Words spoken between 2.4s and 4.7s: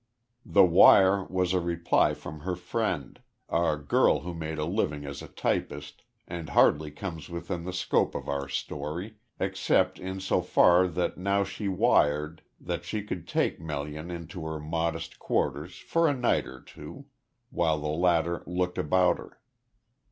friend, a girl who made a